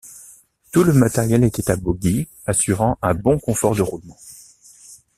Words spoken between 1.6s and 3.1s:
à bogies assurant